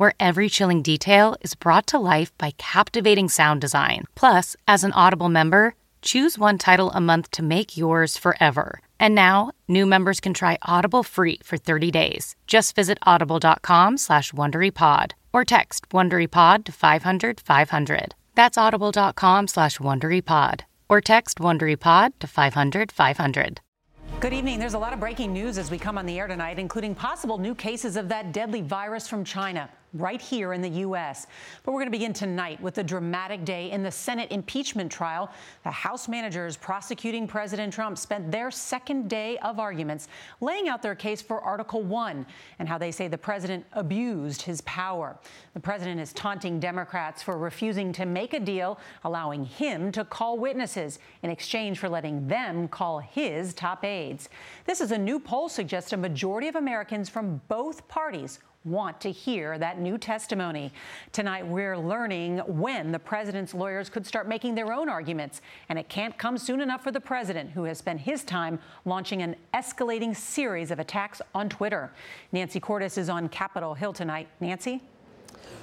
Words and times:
where 0.00 0.14
every 0.18 0.48
chilling 0.48 0.80
detail 0.80 1.36
is 1.42 1.54
brought 1.54 1.86
to 1.86 1.98
life 1.98 2.32
by 2.38 2.52
captivating 2.56 3.28
sound 3.28 3.60
design. 3.60 4.04
Plus, 4.14 4.56
as 4.66 4.82
an 4.82 4.92
Audible 4.92 5.28
member, 5.28 5.74
choose 6.00 6.38
one 6.38 6.56
title 6.56 6.90
a 6.92 7.00
month 7.02 7.30
to 7.30 7.42
make 7.42 7.76
yours 7.76 8.16
forever. 8.16 8.80
And 8.98 9.14
now, 9.14 9.50
new 9.68 9.84
members 9.84 10.18
can 10.18 10.32
try 10.32 10.56
Audible 10.62 11.02
free 11.02 11.38
for 11.44 11.58
30 11.58 11.90
days. 11.90 12.34
Just 12.46 12.74
visit 12.74 12.96
audible.com 13.02 13.98
slash 13.98 14.32
WonderyPod 14.32 15.12
or 15.34 15.44
text 15.44 15.90
WonderyPod 15.90 16.64
to 16.64 16.72
500 16.72 17.38
500. 17.38 18.14
That's 18.34 18.56
audible.com 18.56 19.48
slash 19.48 19.76
WonderyPod 19.76 20.60
or 20.88 21.02
text 21.02 21.38
WonderyPod 21.40 22.12
to 22.20 22.26
500 22.26 22.90
500. 22.90 23.60
Good 24.20 24.32
evening. 24.32 24.60
There's 24.60 24.74
a 24.74 24.78
lot 24.78 24.94
of 24.94 25.00
breaking 25.00 25.34
news 25.34 25.58
as 25.58 25.70
we 25.70 25.76
come 25.76 25.98
on 25.98 26.06
the 26.06 26.18
air 26.18 26.26
tonight, 26.26 26.58
including 26.58 26.94
possible 26.94 27.36
new 27.36 27.54
cases 27.54 27.96
of 27.96 28.08
that 28.08 28.32
deadly 28.32 28.62
virus 28.62 29.06
from 29.06 29.24
China 29.24 29.68
right 29.94 30.20
here 30.20 30.52
in 30.52 30.60
the 30.60 30.68
U.S. 30.68 31.26
But 31.64 31.72
we're 31.72 31.80
going 31.80 31.88
to 31.88 31.98
begin 31.98 32.12
tonight 32.12 32.60
with 32.60 32.78
a 32.78 32.84
dramatic 32.84 33.44
day 33.44 33.70
in 33.70 33.82
the 33.82 33.90
Senate 33.90 34.30
impeachment 34.30 34.90
trial. 34.90 35.30
The 35.64 35.70
House 35.70 36.08
managers 36.08 36.56
prosecuting 36.56 37.26
President 37.26 37.72
Trump 37.72 37.98
spent 37.98 38.30
their 38.30 38.50
second 38.50 39.08
day 39.08 39.38
of 39.38 39.58
arguments 39.58 40.08
laying 40.40 40.68
out 40.68 40.82
their 40.82 40.94
case 40.94 41.20
for 41.20 41.40
Article 41.40 41.82
1 41.82 42.24
and 42.58 42.68
how 42.68 42.78
they 42.78 42.92
say 42.92 43.08
the 43.08 43.18
president 43.18 43.64
abused 43.72 44.42
his 44.42 44.60
power. 44.62 45.18
The 45.54 45.60
president 45.60 46.00
is 46.00 46.12
taunting 46.12 46.60
Democrats 46.60 47.22
for 47.22 47.36
refusing 47.36 47.92
to 47.94 48.06
make 48.06 48.34
a 48.34 48.40
deal 48.40 48.78
allowing 49.04 49.44
him 49.44 49.90
to 49.92 50.04
call 50.04 50.38
witnesses 50.38 50.98
in 51.22 51.30
exchange 51.30 51.78
for 51.78 51.88
letting 51.88 52.28
them 52.28 52.68
call 52.68 53.00
his 53.00 53.54
top 53.54 53.84
aides. 53.84 54.28
This 54.66 54.80
is 54.80 54.92
a 54.92 54.98
new 54.98 55.18
poll 55.18 55.48
suggests 55.48 55.92
a 55.92 55.96
majority 55.96 56.48
of 56.48 56.56
Americans 56.56 57.08
from 57.08 57.40
both 57.48 57.86
parties 57.88 58.38
want 58.64 59.00
to 59.00 59.10
hear 59.10 59.56
that 59.58 59.80
new 59.80 59.96
testimony. 59.96 60.70
Tonight, 61.12 61.46
we're 61.46 61.78
learning 61.78 62.38
when 62.40 62.92
the 62.92 62.98
president's 62.98 63.54
lawyers 63.54 63.88
could 63.88 64.06
start 64.06 64.28
making 64.28 64.54
their 64.54 64.72
own 64.72 64.88
arguments, 64.88 65.40
and 65.70 65.78
it 65.78 65.88
can't 65.88 66.16
come 66.18 66.36
soon 66.36 66.60
enough 66.60 66.84
for 66.84 66.90
the 66.90 67.00
president, 67.00 67.50
who 67.50 67.64
has 67.64 67.78
spent 67.78 68.00
his 68.00 68.22
time 68.22 68.58
launching 68.84 69.22
an 69.22 69.34
escalating 69.54 70.14
series 70.14 70.70
of 70.70 70.78
attacks 70.78 71.22
on 71.34 71.48
Twitter. 71.48 71.90
Nancy 72.32 72.60
Cordes 72.60 72.98
is 72.98 73.08
on 73.08 73.30
Capitol 73.30 73.72
Hill 73.72 73.94
tonight. 73.94 74.28
Nancy? 74.40 74.82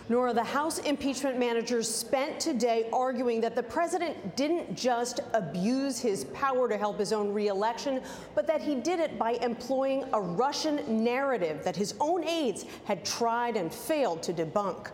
Norah, 0.09 0.33
the 0.33 0.43
House 0.43 0.79
impeachment 0.79 1.37
managers 1.37 1.93
spent 1.93 2.39
today 2.39 2.87
arguing 2.93 3.41
that 3.41 3.55
the 3.55 3.63
president 3.63 4.37
didn't 4.37 4.75
just 4.75 5.19
abuse 5.33 5.99
his 5.99 6.25
power 6.25 6.69
to 6.69 6.77
help 6.77 6.97
his 6.97 7.11
own 7.11 7.33
reelection, 7.33 8.01
but 8.33 8.47
that 8.47 8.61
he 8.61 8.75
did 8.75 8.99
it 8.99 9.19
by 9.19 9.31
employing 9.41 10.05
a 10.13 10.21
Russian 10.21 11.03
narrative 11.03 11.61
that 11.65 11.75
his 11.75 11.93
own 11.99 12.23
aides 12.23 12.65
had 12.85 13.03
tried 13.03 13.57
and 13.57 13.73
failed 13.73 14.23
to 14.23 14.33
debunk. 14.33 14.91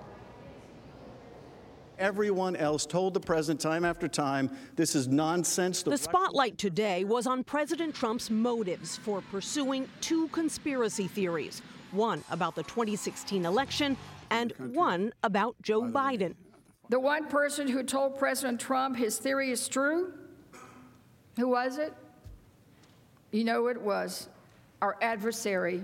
Everyone 1.99 2.55
else 2.55 2.87
told 2.87 3.13
the 3.13 3.19
president 3.19 3.61
time 3.61 3.85
after 3.85 4.07
time 4.07 4.49
this 4.75 4.95
is 4.95 5.07
nonsense. 5.07 5.83
The, 5.83 5.91
the 5.91 5.97
spotlight 5.97 6.57
today 6.57 7.03
was 7.03 7.27
on 7.27 7.43
President 7.43 7.93
Trump's 7.93 8.31
motives 8.31 8.97
for 8.97 9.21
pursuing 9.21 9.87
two 10.01 10.27
conspiracy 10.29 11.07
theories 11.07 11.61
one 11.93 12.23
about 12.31 12.55
the 12.55 12.63
2016 12.63 13.45
election 13.45 13.95
and 14.33 14.53
one 14.73 15.13
about 15.23 15.55
Joe 15.61 15.83
Biden. 15.83 16.35
The 16.89 16.99
one 16.99 17.27
person 17.27 17.67
who 17.67 17.83
told 17.83 18.17
President 18.17 18.59
Trump 18.59 18.97
his 18.97 19.17
theory 19.17 19.51
is 19.51 19.67
true, 19.67 20.13
who 21.37 21.47
was 21.47 21.77
it? 21.77 21.93
You 23.31 23.43
know 23.43 23.67
it 23.67 23.81
was 23.81 24.29
our 24.81 24.97
adversary, 25.01 25.83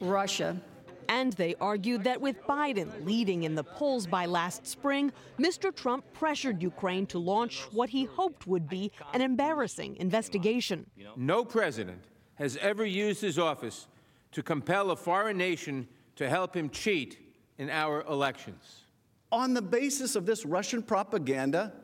Russia. 0.00 0.60
And 1.08 1.32
they 1.32 1.56
argued 1.60 2.04
that 2.04 2.20
with 2.20 2.40
Biden 2.44 3.04
leading 3.04 3.42
in 3.42 3.56
the 3.56 3.64
polls 3.64 4.06
by 4.06 4.26
last 4.26 4.64
spring, 4.64 5.10
Mr. 5.40 5.74
Trump 5.74 6.04
pressured 6.12 6.62
Ukraine 6.62 7.06
to 7.06 7.18
launch 7.18 7.62
what 7.72 7.90
he 7.90 8.04
hoped 8.04 8.46
would 8.46 8.68
be 8.68 8.92
an 9.12 9.20
embarrassing 9.20 9.96
investigation. 9.96 10.86
No 11.16 11.44
president 11.44 12.04
has 12.34 12.56
ever 12.58 12.86
used 12.86 13.20
his 13.20 13.38
office 13.40 13.88
to 14.30 14.42
compel 14.42 14.92
a 14.92 14.96
foreign 14.96 15.36
nation 15.36 15.88
to 16.14 16.28
help 16.28 16.54
him 16.54 16.70
cheat 16.70 17.18
in 17.60 17.68
our 17.68 18.02
elections. 18.08 18.84
On 19.30 19.52
the 19.52 19.60
basis 19.60 20.16
of 20.16 20.24
this 20.24 20.46
Russian 20.46 20.82
propaganda, 20.82 21.74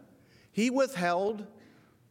he 0.51 0.71
withheld 0.71 1.47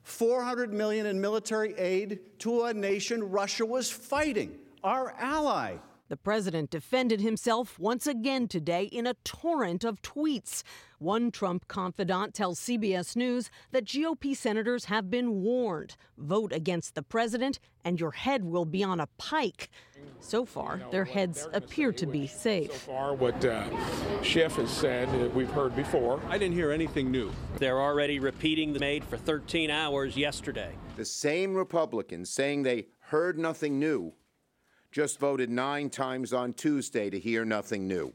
400 0.03 0.71
million 0.71 1.07
in 1.07 1.19
military 1.19 1.73
aid 1.79 2.19
to 2.39 2.65
a 2.65 2.73
nation 2.75 3.31
Russia 3.31 3.65
was 3.65 3.89
fighting, 3.89 4.55
our 4.83 5.15
ally. 5.17 5.77
The 6.07 6.17
president 6.17 6.69
defended 6.69 7.19
himself 7.19 7.79
once 7.79 8.05
again 8.05 8.47
today 8.47 8.83
in 8.83 9.07
a 9.07 9.15
torrent 9.23 9.83
of 9.83 10.03
tweets. 10.03 10.61
One 10.99 11.31
Trump 11.31 11.67
confidant 11.67 12.35
tells 12.35 12.59
CBS 12.59 13.15
News 13.15 13.49
that 13.71 13.85
GOP 13.85 14.35
senators 14.35 14.85
have 14.85 15.09
been 15.09 15.41
warned 15.41 15.95
vote 16.15 16.53
against 16.53 16.93
the 16.93 17.01
president 17.01 17.59
and 17.83 17.99
your 17.99 18.11
head 18.11 18.43
will 18.43 18.65
be 18.65 18.83
on 18.83 18.99
a 18.99 19.07
pike. 19.17 19.71
So 20.19 20.45
far, 20.45 20.79
their 20.91 21.05
heads 21.05 21.47
appear 21.53 21.91
to 21.93 22.05
be 22.05 22.27
safe. 22.27 22.71
So 22.71 22.77
far, 22.77 23.15
what 23.15 23.43
uh, 23.43 23.67
Schiff 24.21 24.57
has 24.57 24.69
said, 24.69 25.09
uh, 25.09 25.29
we've 25.29 25.49
heard 25.49 25.75
before. 25.75 26.21
I 26.29 26.37
didn't 26.37 26.53
hear 26.53 26.71
anything 26.71 27.09
new. 27.09 27.31
They're 27.57 27.81
already 27.81 28.19
repeating 28.19 28.73
the 28.73 28.79
made 28.79 29.03
for 29.03 29.17
13 29.17 29.71
hours 29.71 30.15
yesterday. 30.15 30.75
The 30.97 31.05
same 31.05 31.55
Republicans 31.55 32.29
saying 32.29 32.61
they 32.61 32.87
heard 32.99 33.39
nothing 33.39 33.79
new 33.79 34.13
just 34.95 35.19
voted 35.19 35.49
nine 35.49 35.89
times 35.89 36.31
on 36.31 36.53
Tuesday 36.53 37.09
to 37.09 37.19
hear 37.19 37.43
nothing 37.43 37.85
new. 37.85 38.13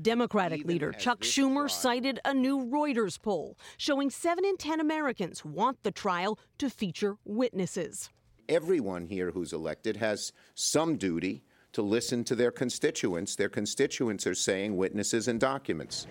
Democratic 0.00 0.60
Even 0.60 0.68
leader 0.70 0.92
Chuck 0.92 1.20
Schumer 1.20 1.54
trial. 1.54 1.68
cited 1.68 2.18
a 2.24 2.32
new 2.32 2.64
Reuters 2.64 3.20
poll 3.20 3.58
showing 3.76 4.08
7 4.08 4.42
in 4.42 4.56
10 4.56 4.80
Americans 4.80 5.44
want 5.44 5.82
the 5.82 5.90
trial 5.90 6.38
to 6.56 6.70
feature 6.70 7.18
witnesses. 7.26 8.08
Everyone 8.48 9.04
here 9.04 9.32
who's 9.32 9.52
elected 9.52 9.98
has 9.98 10.32
some 10.54 10.96
duty 10.96 11.42
to 11.72 11.82
listen 11.82 12.24
to 12.24 12.34
their 12.34 12.52
constituents. 12.52 13.36
Their 13.36 13.50
constituents 13.50 14.26
are 14.26 14.34
saying 14.34 14.78
witnesses 14.78 15.28
and 15.28 15.38
documents. 15.38 16.06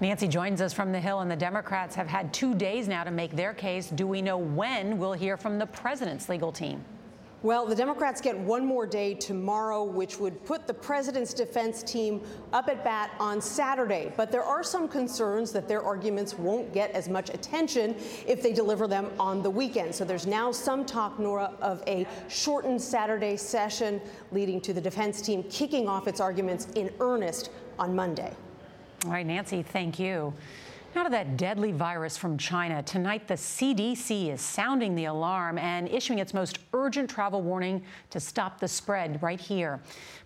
Nancy 0.00 0.26
joins 0.26 0.60
us 0.60 0.72
from 0.72 0.90
the 0.90 0.98
Hill, 0.98 1.20
and 1.20 1.30
the 1.30 1.36
Democrats 1.36 1.94
have 1.94 2.08
had 2.08 2.34
two 2.34 2.52
days 2.52 2.88
now 2.88 3.04
to 3.04 3.12
make 3.12 3.30
their 3.36 3.54
case. 3.54 3.90
Do 3.90 4.08
we 4.08 4.22
know 4.22 4.38
when 4.38 4.98
we'll 4.98 5.12
hear 5.12 5.36
from 5.36 5.56
the 5.56 5.66
president's 5.66 6.28
legal 6.28 6.50
team? 6.50 6.84
Well, 7.44 7.66
the 7.66 7.76
Democrats 7.76 8.20
get 8.20 8.36
one 8.36 8.66
more 8.66 8.84
day 8.84 9.14
tomorrow, 9.14 9.84
which 9.84 10.18
would 10.18 10.44
put 10.44 10.66
the 10.66 10.74
president's 10.74 11.32
defense 11.32 11.84
team 11.84 12.20
up 12.52 12.68
at 12.68 12.82
bat 12.82 13.12
on 13.20 13.40
Saturday. 13.40 14.12
But 14.16 14.32
there 14.32 14.42
are 14.42 14.64
some 14.64 14.88
concerns 14.88 15.52
that 15.52 15.68
their 15.68 15.80
arguments 15.80 16.36
won't 16.36 16.74
get 16.74 16.90
as 16.90 17.08
much 17.08 17.30
attention 17.30 17.94
if 18.26 18.42
they 18.42 18.52
deliver 18.52 18.88
them 18.88 19.12
on 19.20 19.40
the 19.40 19.50
weekend. 19.50 19.94
So 19.94 20.04
there's 20.04 20.26
now 20.26 20.50
some 20.50 20.84
talk, 20.84 21.20
Norah, 21.20 21.52
of 21.60 21.80
a 21.86 22.08
shortened 22.26 22.82
Saturday 22.82 23.36
session, 23.36 24.00
leading 24.32 24.60
to 24.62 24.72
the 24.72 24.80
defense 24.80 25.20
team 25.20 25.44
kicking 25.44 25.88
off 25.88 26.08
its 26.08 26.20
arguments 26.20 26.66
in 26.74 26.90
earnest 26.98 27.50
on 27.78 27.94
Monday. 27.94 28.32
All 29.04 29.12
right, 29.12 29.24
Nancy, 29.24 29.62
thank 29.62 30.00
you. 30.00 30.34
Now 30.94 31.04
to 31.04 31.10
that 31.10 31.36
deadly 31.36 31.70
virus 31.70 32.16
from 32.16 32.38
China. 32.38 32.82
Tonight, 32.82 33.28
the 33.28 33.34
CDC 33.34 34.32
is 34.32 34.40
sounding 34.40 34.94
the 34.94 35.04
alarm 35.04 35.58
and 35.58 35.86
issuing 35.88 36.18
its 36.18 36.32
most 36.32 36.58
urgent 36.72 37.10
travel 37.10 37.42
warning 37.42 37.82
to 38.10 38.18
stop 38.18 38.58
the 38.58 38.68
spread 38.68 39.22
right 39.22 39.38
here. 39.38 39.80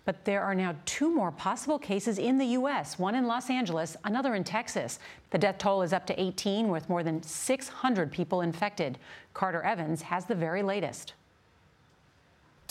But 0.05 0.23
there 0.23 0.41
are 0.41 0.55
now 0.55 0.75
two 0.85 1.13
more 1.13 1.31
possible 1.31 1.77
cases 1.77 2.17
in 2.17 2.37
the 2.37 2.45
U.S., 2.45 2.97
one 2.97 3.13
in 3.13 3.27
Los 3.27 3.49
Angeles, 3.49 3.97
another 4.05 4.35
in 4.35 4.45
Texas. 4.45 4.99
The 5.31 5.37
death 5.37 5.57
toll 5.57 5.81
is 5.81 5.91
up 5.91 6.07
to 6.07 6.19
18, 6.19 6.69
with 6.69 6.87
more 6.87 7.03
than 7.03 7.21
600 7.21 8.11
people 8.11 8.41
infected. 8.41 8.97
Carter 9.33 9.61
Evans 9.63 10.01
has 10.03 10.25
the 10.25 10.35
very 10.35 10.63
latest. 10.63 11.13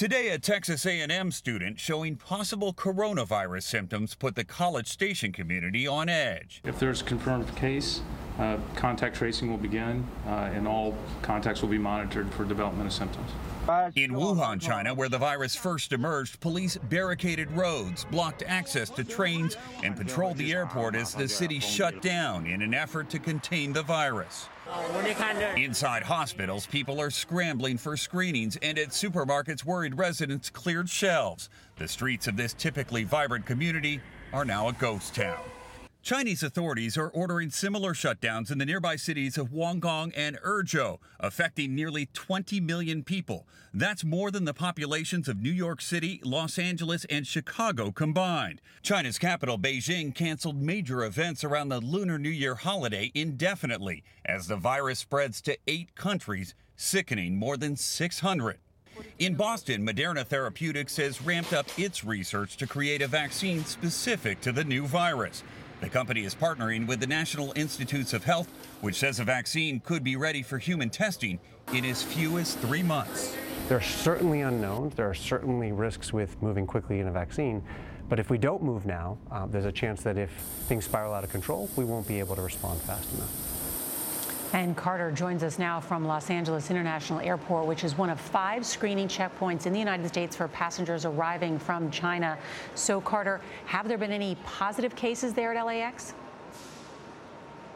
Today, 0.03 0.31
a 0.31 0.39
Texas 0.41 0.85
A&M 0.85 1.31
student 1.31 1.79
showing 1.79 2.17
possible 2.17 2.75
coronavirus 2.75 3.63
symptoms 3.63 4.17
put 4.17 4.35
the 4.35 4.43
College 4.43 4.89
Station 4.89 5.31
community 5.31 5.87
on 5.87 6.09
edge. 6.09 6.61
If 6.65 6.81
there's 6.81 7.03
a 7.03 7.05
confirmed 7.05 7.55
case, 7.55 8.01
uh, 8.37 8.57
contact 8.75 9.15
tracing 9.15 9.49
will 9.49 9.59
begin, 9.59 10.05
uh, 10.27 10.51
and 10.53 10.67
all 10.67 10.97
contacts 11.23 11.63
will 11.63 11.69
be 11.69 11.79
monitored 11.79 12.35
for 12.35 12.45
development 12.45 12.89
of 12.89 12.93
symptoms. 12.93 13.31
In 13.95 14.11
Wuhan, 14.11 14.61
China, 14.61 14.93
where 14.93 15.09
the 15.09 15.19
virus 15.19 15.55
first 15.55 15.93
emerged, 15.93 16.41
police 16.41 16.77
barricaded 16.89 17.49
roads, 17.53 18.05
blocked 18.11 18.43
access 18.45 18.91
to 18.91 19.05
trains, 19.05 19.57
and 19.85 19.97
patrolled 19.97 20.37
the 20.37 20.53
airport 20.53 20.97
as 20.97 21.15
the 21.15 21.29
city 21.29 21.61
shut 21.61 22.03
down 22.03 22.49
in 22.49 22.61
an 22.61 22.75
effort 22.75 23.09
to 23.11 23.21
contain 23.21 23.73
the 23.73 23.85
virus. 23.85 24.49
Inside 25.57 26.03
hospitals, 26.03 26.67
people 26.67 27.01
are 27.01 27.11
scrambling 27.11 27.79
for 27.79 27.97
screenings, 27.97 28.57
and 28.63 28.79
at 28.79 28.89
supermarkets, 28.89 29.65
worried 29.65 29.99
residents 29.99 30.51
cleared 30.51 30.89
shelves. 30.89 31.49
The 31.77 31.89
streets 31.89 32.29
of 32.29 32.37
this 32.37 32.55
typically 32.55 33.05
vibrant 33.05 33.45
community 33.45 34.01
are 34.33 34.45
now 34.45 34.69
a 34.69 34.73
ghost 34.73 35.15
town. 35.15 35.41
Chinese 36.03 36.43
authorities 36.43 36.99
are 36.99 37.11
ordering 37.11 37.49
similar 37.49 37.95
shutdowns 37.95 38.51
in 38.51 38.59
the 38.59 38.67
nearby 38.67 38.97
cities 38.97 39.39
of 39.39 39.51
Huanggang 39.51 40.13
and 40.17 40.37
Ezhou, 40.45 40.99
affecting 41.21 41.77
nearly 41.77 42.07
20 42.07 42.61
million 42.61 43.05
people. 43.05 43.47
That's 43.73 44.03
more 44.03 44.33
than 44.33 44.45
the 44.45 44.53
populations 44.53 45.29
of 45.29 45.41
New 45.41 45.53
York 45.53 45.81
City, 45.81 46.21
Los 46.25 46.59
Angeles, 46.59 47.05
and 47.05 47.25
Chicago 47.25 47.93
combined. 47.93 48.61
China's 48.83 49.17
capital, 49.17 49.57
Beijing, 49.57 50.13
canceled 50.13 50.61
major 50.61 51.05
events 51.05 51.45
around 51.45 51.69
the 51.69 51.81
Lunar 51.81 52.19
New 52.19 52.31
Year 52.31 52.57
holiday 52.57 53.13
indefinitely 53.15 54.03
as 54.25 54.49
the 54.49 54.57
virus 54.57 54.99
spreads 54.99 55.41
to 55.43 55.57
eight 55.69 55.95
countries, 55.95 56.57
sickening 56.75 57.37
more 57.37 57.57
than 57.57 57.77
600. 57.77 58.59
In 59.21 59.37
Boston, 59.37 59.87
Moderna 59.87 60.27
Therapeutics 60.27 60.97
has 60.97 61.23
ramped 61.23 61.53
up 61.53 61.67
its 61.79 62.05
research 62.05 62.57
to 62.57 62.67
create 62.67 63.03
a 63.03 63.07
vaccine 63.07 63.65
specific 63.65 64.41
to 64.41 64.51
the 64.51 64.65
new 64.65 64.85
virus. 64.85 65.45
The 65.83 65.89
company 65.89 66.23
is 66.23 66.33
partnering 66.33 66.87
with 66.87 67.01
the 67.01 67.09
National 67.09 67.53
Institutes 67.57 68.13
of 68.13 68.23
Health, 68.23 68.49
which 68.83 68.95
says 68.95 69.19
a 69.19 69.25
vaccine 69.25 69.81
could 69.81 70.05
be 70.05 70.15
ready 70.15 70.41
for 70.41 70.61
human 70.61 70.91
testing 70.91 71.41
in 71.73 71.85
as 71.85 72.05
few 72.05 72.39
as 72.39 72.55
three 72.55 72.85
months. 72.85 73.37
There 73.69 73.79
are 73.79 73.81
certainly 73.81 74.43
unknowns. 74.43 74.95
There 74.95 75.11
are 75.11 75.15
certainly 75.15 75.73
risks 75.73 76.13
with 76.13 76.41
moving 76.41 76.69
quickly 76.69 77.01
in 77.01 77.09
a 77.09 77.11
vaccine. 77.11 77.65
But 78.09 78.21
if 78.21 78.31
we 78.31 78.39
don't 78.39 78.63
move 78.63 78.87
now, 78.87 79.19
uh, 79.33 79.47
there's 79.47 79.65
a 79.65 79.73
chance 79.73 80.05
that 80.05 80.17
if 80.17 80.31
things 80.69 80.85
spiral 80.85 81.15
out 81.15 81.25
of 81.25 81.33
control, 81.33 81.69
we 81.75 81.85
won't 81.85 82.07
be 82.07 82.21
able 82.21 82.37
to 82.37 82.43
respond 82.43 82.81
fast 82.83 83.13
enough. 83.15 83.52
And 84.53 84.77
Carter 84.77 85.11
joins 85.11 85.43
us 85.43 85.59
now 85.59 85.81
from 85.81 86.05
Los 86.05 86.29
Angeles 86.29 86.71
International 86.71 87.21
Airport, 87.21 87.67
which 87.67 87.85
is 87.85 87.97
one 87.97 88.11
of 88.11 88.21
five 88.21 88.67
screening 88.67 89.09
checkpoints 89.09 89.65
in 89.65 89.73
the 89.73 89.79
United 89.79 90.07
States 90.07 90.37
for 90.37 90.47
passengers 90.49 91.07
arriving 91.07 91.59
from 91.59 91.91
China. 91.91 92.37
So, 92.75 93.01
Carter, 93.01 93.41
have 93.65 93.89
there 93.89 93.97
been 93.97 94.13
any 94.13 94.37
positive 94.45 94.95
cases 94.95 95.33
there 95.33 95.55
at 95.55 95.65
LAX? 95.65 96.13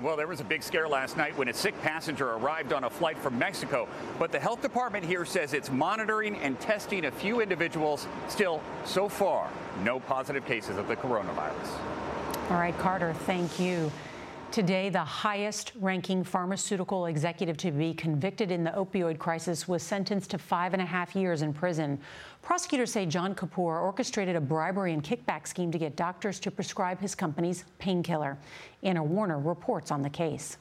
Well, 0.02 0.18
there 0.18 0.26
was 0.26 0.40
a 0.40 0.44
big 0.44 0.62
scare 0.62 0.86
last 0.86 1.16
night 1.16 1.38
when 1.38 1.48
a 1.48 1.54
sick 1.54 1.80
passenger 1.80 2.32
arrived 2.32 2.74
on 2.74 2.84
a 2.84 2.90
flight 2.90 3.16
from 3.16 3.38
Mexico. 3.38 3.88
But 4.18 4.30
the 4.30 4.38
health 4.38 4.60
department 4.60 5.06
here 5.06 5.24
says 5.24 5.54
it's 5.54 5.70
monitoring 5.70 6.36
and 6.36 6.60
testing 6.60 7.06
a 7.06 7.10
few 7.10 7.40
individuals. 7.40 8.06
Still, 8.28 8.60
so 8.84 9.08
far, 9.08 9.48
no 9.82 9.98
positive 9.98 10.44
cases 10.44 10.76
of 10.76 10.88
the 10.88 10.96
coronavirus. 10.96 12.50
All 12.50 12.58
right, 12.58 12.76
Carter, 12.76 13.14
thank 13.14 13.58
you. 13.58 13.90
Today, 14.52 14.88
the 14.88 15.04
highest 15.04 15.72
ranking 15.80 16.24
pharmaceutical 16.24 17.06
executive 17.06 17.58
to 17.58 17.70
be 17.70 17.92
convicted 17.92 18.50
in 18.50 18.64
the 18.64 18.70
opioid 18.70 19.18
crisis 19.18 19.68
was 19.68 19.82
sentenced 19.82 20.30
to 20.30 20.38
five 20.38 20.72
and 20.72 20.80
a 20.80 20.86
half 20.86 21.14
years 21.14 21.42
in 21.42 21.52
prison. 21.52 21.98
Prosecutors 22.40 22.90
say 22.90 23.04
John 23.04 23.34
Kapoor 23.34 23.82
orchestrated 23.82 24.34
a 24.34 24.40
bribery 24.40 24.94
and 24.94 25.04
kickback 25.04 25.46
scheme 25.46 25.70
to 25.72 25.78
get 25.78 25.94
doctors 25.94 26.40
to 26.40 26.50
prescribe 26.50 26.98
his 27.00 27.14
company's 27.14 27.64
painkiller. 27.78 28.38
Anna 28.82 29.04
Werner 29.04 29.38
reports 29.38 29.90
on 29.90 30.00
the 30.00 30.08
case. 30.08 30.56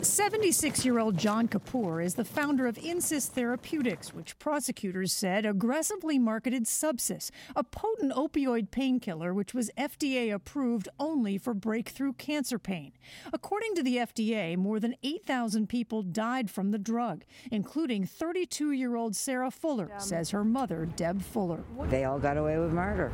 76 0.00 0.84
year 0.84 0.98
old 0.98 1.16
John 1.16 1.48
Kapoor 1.48 2.04
is 2.04 2.14
the 2.14 2.24
founder 2.24 2.66
of 2.66 2.76
Insys 2.76 3.26
Therapeutics, 3.28 4.14
which 4.14 4.38
prosecutors 4.38 5.12
said 5.12 5.44
aggressively 5.44 6.18
marketed 6.18 6.64
Subsys, 6.64 7.30
a 7.56 7.64
potent 7.64 8.12
opioid 8.12 8.70
painkiller 8.70 9.34
which 9.34 9.54
was 9.54 9.70
FDA 9.76 10.32
approved 10.32 10.88
only 11.00 11.36
for 11.36 11.52
breakthrough 11.52 12.12
cancer 12.12 12.58
pain. 12.58 12.92
According 13.32 13.74
to 13.74 13.82
the 13.82 13.96
FDA, 13.96 14.56
more 14.56 14.78
than 14.78 14.94
8,000 15.02 15.68
people 15.68 16.02
died 16.02 16.48
from 16.48 16.70
the 16.70 16.78
drug, 16.78 17.24
including 17.50 18.06
32 18.06 18.72
year 18.72 18.94
old 18.94 19.16
Sarah 19.16 19.50
Fuller, 19.50 19.90
says 19.98 20.30
her 20.30 20.44
mother, 20.44 20.86
Deb 20.86 21.22
Fuller. 21.22 21.64
They 21.88 22.04
all 22.04 22.20
got 22.20 22.36
away 22.36 22.58
with 22.58 22.72
murder 22.72 23.12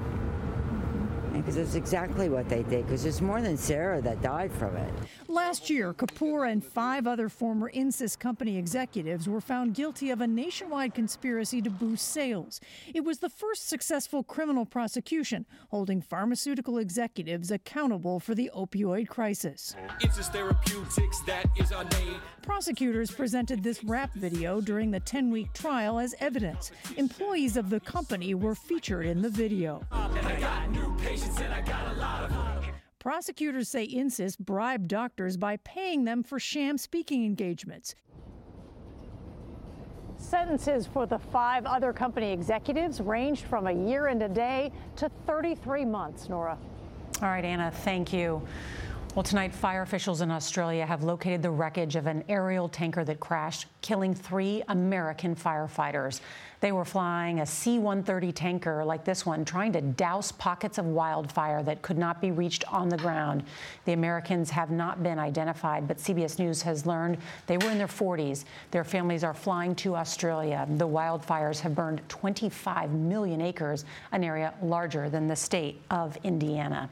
because 1.44 1.58
it's 1.58 1.74
exactly 1.74 2.30
what 2.30 2.48
they 2.48 2.62
did, 2.62 2.86
because 2.86 3.02
there's 3.02 3.20
more 3.20 3.42
than 3.42 3.58
Sarah 3.58 4.00
that 4.00 4.22
died 4.22 4.50
from 4.50 4.74
it. 4.76 4.90
Last 5.28 5.68
year, 5.68 5.92
Kapoor 5.92 6.50
and 6.50 6.64
five 6.64 7.06
other 7.06 7.28
former 7.28 7.70
Insys 7.70 8.18
company 8.18 8.56
executives 8.56 9.28
were 9.28 9.42
found 9.42 9.74
guilty 9.74 10.10
of 10.10 10.22
a 10.22 10.26
nationwide 10.26 10.94
conspiracy 10.94 11.60
to 11.60 11.68
boost 11.68 12.08
sales. 12.08 12.60
It 12.94 13.04
was 13.04 13.18
the 13.18 13.28
first 13.28 13.68
successful 13.68 14.22
criminal 14.22 14.64
prosecution, 14.64 15.44
holding 15.68 16.00
pharmaceutical 16.00 16.78
executives 16.78 17.50
accountable 17.50 18.20
for 18.20 18.34
the 18.34 18.50
opioid 18.56 19.08
crisis. 19.08 19.76
Insys 20.00 20.32
Therapeutics, 20.32 21.20
that 21.26 21.44
is 21.58 21.72
our 21.72 21.84
name. 21.84 22.16
Prosecutors 22.40 23.10
presented 23.10 23.62
this 23.62 23.84
rap 23.84 24.14
video 24.14 24.60
during 24.60 24.90
the 24.90 25.00
10 25.00 25.30
week 25.30 25.52
trial 25.52 25.98
as 25.98 26.14
evidence. 26.20 26.72
Employees 26.96 27.58
of 27.58 27.68
the 27.68 27.80
company 27.80 28.34
were 28.34 28.54
featured 28.54 29.06
in 29.06 29.20
the 29.20 29.30
video. 29.30 29.82
Prosecutors 32.98 33.68
say 33.68 33.86
Insys 33.86 34.38
bribed 34.38 34.88
doctors 34.88 35.36
by 35.36 35.58
paying 35.58 36.04
them 36.04 36.22
for 36.22 36.38
sham 36.38 36.78
speaking 36.78 37.24
engagements. 37.24 37.94
Sentences 40.16 40.86
for 40.86 41.04
the 41.04 41.18
five 41.18 41.66
other 41.66 41.92
company 41.92 42.32
executives 42.32 43.00
ranged 43.00 43.44
from 43.44 43.66
a 43.66 43.72
year 43.72 44.06
and 44.06 44.22
a 44.22 44.28
day 44.28 44.72
to 44.96 45.10
33 45.26 45.84
months, 45.84 46.28
Norah. 46.30 46.56
All 47.20 47.28
right, 47.28 47.44
Anna, 47.44 47.70
thank 47.70 48.12
you. 48.12 48.40
Well, 49.14 49.22
tonight, 49.22 49.54
fire 49.54 49.82
officials 49.82 50.22
in 50.22 50.32
Australia 50.32 50.84
have 50.84 51.04
located 51.04 51.40
the 51.40 51.50
wreckage 51.52 51.94
of 51.94 52.08
an 52.08 52.24
aerial 52.28 52.68
tanker 52.68 53.04
that 53.04 53.20
crashed, 53.20 53.66
killing 53.80 54.12
three 54.12 54.64
American 54.66 55.36
firefighters. 55.36 56.20
They 56.58 56.72
were 56.72 56.84
flying 56.84 57.38
a 57.38 57.46
C 57.46 57.78
130 57.78 58.32
tanker 58.32 58.84
like 58.84 59.04
this 59.04 59.24
one, 59.24 59.44
trying 59.44 59.72
to 59.74 59.80
douse 59.80 60.32
pockets 60.32 60.78
of 60.78 60.86
wildfire 60.86 61.62
that 61.62 61.80
could 61.80 61.96
not 61.96 62.20
be 62.20 62.32
reached 62.32 62.64
on 62.72 62.88
the 62.88 62.96
ground. 62.96 63.44
The 63.84 63.92
Americans 63.92 64.50
have 64.50 64.72
not 64.72 65.04
been 65.04 65.20
identified, 65.20 65.86
but 65.86 65.98
CBS 65.98 66.40
News 66.40 66.60
has 66.62 66.84
learned 66.84 67.18
they 67.46 67.56
were 67.58 67.70
in 67.70 67.78
their 67.78 67.86
40s. 67.86 68.46
Their 68.72 68.82
families 68.82 69.22
are 69.22 69.32
flying 69.32 69.76
to 69.76 69.94
Australia. 69.94 70.66
The 70.68 70.88
wildfires 70.88 71.60
have 71.60 71.76
burned 71.76 72.02
25 72.08 72.90
million 72.90 73.40
acres, 73.40 73.84
an 74.10 74.24
area 74.24 74.54
larger 74.60 75.08
than 75.08 75.28
the 75.28 75.36
state 75.36 75.80
of 75.88 76.18
Indiana. 76.24 76.90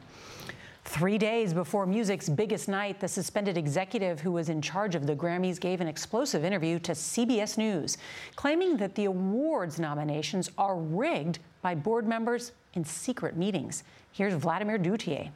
Three 0.85 1.17
days 1.17 1.53
before 1.53 1.85
music's 1.85 2.27
biggest 2.27 2.67
night, 2.67 2.99
the 2.99 3.07
suspended 3.07 3.57
executive 3.57 4.19
who 4.19 4.33
was 4.33 4.49
in 4.49 4.61
charge 4.61 4.95
of 4.95 5.07
the 5.07 5.15
Grammys 5.15 5.59
gave 5.59 5.79
an 5.79 5.87
explosive 5.87 6.43
interview 6.43 6.77
to 6.79 6.91
CBS 6.91 7.57
News, 7.57 7.97
claiming 8.35 8.75
that 8.77 8.95
the 8.95 9.05
awards 9.05 9.79
nominations 9.79 10.51
are 10.57 10.77
rigged 10.77 11.39
by 11.61 11.73
board 11.73 12.05
members 12.05 12.51
in 12.73 12.83
secret 12.83 13.37
meetings. 13.37 13.83
Here's 14.11 14.33
Vladimir 14.33 14.77
Duthiers. 14.77 15.29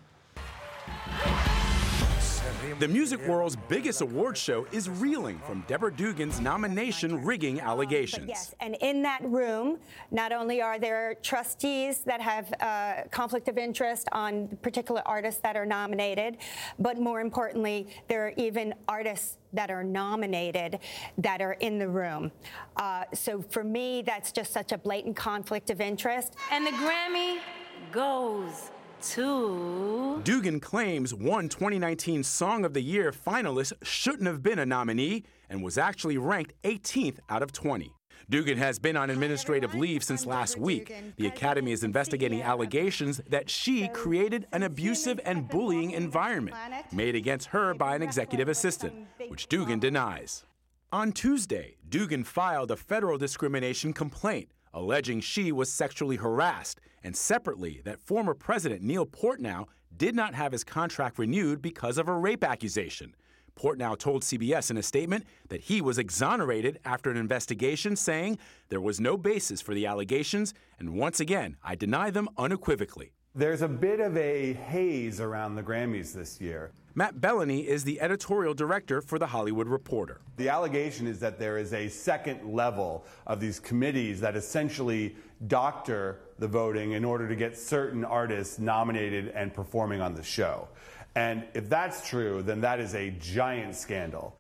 The 2.79 2.87
music 2.87 3.25
world's 3.25 3.55
biggest 3.55 4.01
award 4.01 4.37
show 4.37 4.67
is 4.71 4.89
reeling 4.89 5.39
from 5.39 5.63
Deborah 5.67 5.91
Dugan's 5.91 6.39
nomination 6.39 7.23
rigging 7.23 7.59
allegations. 7.59 8.27
Yes, 8.27 8.53
and 8.59 8.75
in 8.81 9.01
that 9.03 9.23
room, 9.23 9.79
not 10.11 10.31
only 10.31 10.61
are 10.61 10.77
there 10.77 11.15
trustees 11.23 12.01
that 12.01 12.21
have 12.21 12.53
uh, 12.59 13.07
conflict 13.09 13.47
of 13.47 13.57
interest 13.57 14.07
on 14.11 14.47
particular 14.61 15.01
artists 15.05 15.41
that 15.41 15.55
are 15.55 15.65
nominated, 15.65 16.37
but 16.77 16.99
more 16.99 17.21
importantly, 17.21 17.87
there 18.09 18.27
are 18.27 18.33
even 18.37 18.75
artists 18.87 19.37
that 19.53 19.71
are 19.71 19.83
nominated 19.83 20.79
that 21.17 21.41
are 21.41 21.53
in 21.53 21.79
the 21.79 21.87
room. 21.87 22.31
Uh, 22.75 23.05
so 23.13 23.41
for 23.49 23.63
me, 23.63 24.03
that's 24.03 24.31
just 24.31 24.51
such 24.51 24.71
a 24.71 24.77
blatant 24.77 25.15
conflict 25.15 25.69
of 25.69 25.81
interest. 25.81 26.35
And 26.51 26.65
the 26.65 26.71
Grammy 26.71 27.39
goes 27.91 28.71
to. 29.01 30.21
Dugan 30.23 30.59
claims 30.59 31.13
one 31.13 31.49
2019 31.49 32.23
Song 32.23 32.65
of 32.65 32.73
the 32.73 32.81
Year 32.81 33.11
finalist 33.11 33.73
shouldn't 33.83 34.27
have 34.27 34.43
been 34.43 34.59
a 34.59 34.65
nominee 34.65 35.23
and 35.49 35.63
was 35.63 35.77
actually 35.77 36.17
ranked 36.17 36.53
18th 36.63 37.19
out 37.29 37.43
of 37.43 37.51
20. 37.51 37.93
Dugan 38.29 38.57
has 38.57 38.77
been 38.77 38.97
on 38.97 39.09
administrative 39.09 39.73
leave 39.73 40.03
since 40.03 40.25
last 40.25 40.57
week. 40.57 40.93
The 41.17 41.27
Academy 41.27 41.71
is 41.71 41.83
investigating 41.83 42.41
allegations 42.41 43.21
that 43.29 43.49
she 43.49 43.87
created 43.89 44.47
an 44.51 44.63
abusive 44.63 45.19
and 45.23 45.47
bullying 45.47 45.91
environment 45.91 46.57
made 46.91 47.15
against 47.15 47.49
her 47.49 47.73
by 47.73 47.95
an 47.95 48.01
executive 48.01 48.49
assistant, 48.49 48.93
which 49.29 49.47
Dugan 49.47 49.79
denies. 49.79 50.43
On 50.91 51.11
Tuesday, 51.11 51.75
Dugan 51.87 52.23
filed 52.23 52.71
a 52.71 52.77
federal 52.77 53.17
discrimination 53.17 53.93
complaint 53.93 54.49
alleging 54.77 55.19
she 55.19 55.51
was 55.51 55.71
sexually 55.71 56.17
harassed, 56.17 56.79
and 57.03 57.15
separately 57.15 57.81
that 57.83 57.99
former 57.99 58.33
President 58.33 58.81
Neil 58.81 59.05
Portnow 59.05 59.65
did 59.95 60.15
not 60.15 60.35
have 60.35 60.51
his 60.51 60.63
contract 60.63 61.17
renewed 61.17 61.61
because 61.61 61.97
of 61.97 62.07
a 62.07 62.13
rape 62.13 62.43
accusation. 62.43 63.15
Portnow 63.57 63.97
told 63.97 64.21
CBS 64.21 64.69
in 64.69 64.77
a 64.77 64.83
statement 64.83 65.25
that 65.49 65.61
he 65.61 65.81
was 65.81 65.97
exonerated 65.97 66.79
after 66.85 67.09
an 67.09 67.17
investigation, 67.17 67.95
saying 67.95 68.37
there 68.69 68.79
was 68.79 68.99
no 68.99 69.17
basis 69.17 69.61
for 69.61 69.73
the 69.73 69.87
allegations, 69.87 70.53
and 70.77 70.93
once 70.93 71.19
again, 71.19 71.57
I 71.63 71.73
deny 71.73 72.11
them 72.11 72.29
unequivocally. 72.37 73.13
There's 73.33 73.63
a 73.63 73.67
bit 73.67 73.99
of 73.99 74.15
a 74.15 74.53
haze 74.53 75.19
around 75.19 75.55
the 75.55 75.63
Grammys 75.63 76.13
this 76.13 76.39
year. 76.39 76.71
Matt 76.97 77.21
Belloni 77.21 77.63
is 77.63 77.83
the 77.83 78.01
editorial 78.01 78.55
director 78.55 79.03
for 79.03 79.19
The 79.19 79.27
Hollywood 79.27 79.67
Reporter. 79.67 80.19
The 80.37 80.49
allegation 80.49 81.05
is 81.05 81.19
that 81.19 81.37
there 81.37 81.59
is 81.59 81.71
a 81.73 81.87
second 81.89 82.55
level 82.55 83.05
of 83.27 83.39
these 83.39 83.59
committees 83.59 84.19
that 84.21 84.35
essentially 84.35 85.15
doctor 85.45 86.21
the 86.39 86.47
voting 86.47 86.93
in 86.93 87.05
order 87.05 87.29
to 87.29 87.35
get 87.35 87.55
certain 87.55 88.03
artists 88.03 88.57
nominated 88.57 89.27
and 89.35 89.53
performing 89.53 90.01
on 90.01 90.15
the 90.15 90.23
show. 90.23 90.69
And 91.13 91.43
if 91.53 91.69
that's 91.69 92.09
true, 92.09 92.41
then 92.41 92.61
that 92.61 92.79
is 92.79 92.95
a 92.95 93.11
giant 93.19 93.75
scandal. 93.75 94.35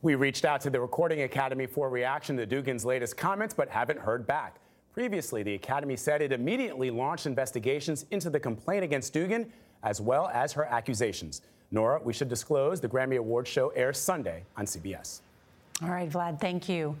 We 0.00 0.14
reached 0.14 0.46
out 0.46 0.62
to 0.62 0.70
the 0.70 0.80
Recording 0.80 1.20
Academy 1.20 1.66
for 1.66 1.90
reaction 1.90 2.34
to 2.38 2.46
Dugan's 2.46 2.86
latest 2.86 3.18
comments, 3.18 3.52
but 3.52 3.68
haven't 3.68 3.98
heard 3.98 4.26
back. 4.26 4.56
Previously, 4.94 5.42
the 5.42 5.52
Academy 5.52 5.96
said 5.96 6.22
it 6.22 6.32
immediately 6.32 6.90
launched 6.90 7.26
investigations 7.26 8.06
into 8.10 8.30
the 8.30 8.40
complaint 8.40 8.84
against 8.84 9.12
Dugan, 9.12 9.52
as 9.82 10.00
well 10.00 10.30
as 10.32 10.52
her 10.52 10.64
accusations. 10.64 11.42
Norah, 11.70 12.00
we 12.04 12.12
should 12.12 12.28
disclose 12.28 12.80
the 12.80 12.88
Grammy 12.88 13.16
Awards 13.16 13.48
show 13.48 13.68
airs 13.70 13.98
Sunday 13.98 14.44
on 14.56 14.66
CBS. 14.66 15.20
All 15.82 15.88
right, 15.88 16.08
Vlad, 16.08 16.40
thank 16.40 16.68
you. 16.68 16.96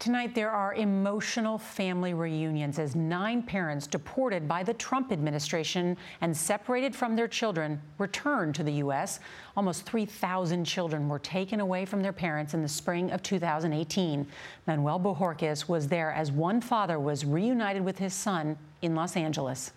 Tonight, 0.00 0.34
there 0.34 0.50
are 0.50 0.72
emotional 0.74 1.58
family 1.58 2.14
reunions 2.14 2.78
as 2.78 2.96
nine 2.96 3.42
parents 3.42 3.86
deported 3.86 4.48
by 4.48 4.62
the 4.62 4.72
Trump 4.72 5.12
administration 5.12 5.94
and 6.22 6.34
separated 6.34 6.96
from 6.96 7.14
their 7.14 7.28
children 7.28 7.78
return 7.98 8.50
to 8.54 8.62
the 8.62 8.72
U.S. 8.84 9.20
Almost 9.58 9.84
3,000 9.84 10.64
children 10.64 11.06
were 11.06 11.18
taken 11.18 11.60
away 11.60 11.84
from 11.84 12.00
their 12.00 12.14
parents 12.14 12.54
in 12.54 12.62
the 12.62 12.68
spring 12.68 13.10
of 13.10 13.22
2018. 13.22 14.26
Manuel 14.66 15.00
Bojorquez 15.00 15.68
was 15.68 15.88
there 15.88 16.12
as 16.12 16.32
one 16.32 16.62
father 16.62 16.98
was 16.98 17.26
reunited 17.26 17.84
with 17.84 17.98
his 17.98 18.14
son 18.14 18.56
in 18.80 18.94
Los 18.94 19.16
Angeles. 19.18 19.72